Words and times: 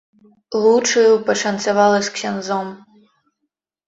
Лучаю 0.61 1.11
пашанцавала 1.27 1.99
з 2.07 2.13
ксяндзом! 2.15 2.73